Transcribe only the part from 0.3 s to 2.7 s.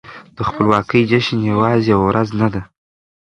د خپلواکۍ جشن يوازې يوه ورځ نه ده.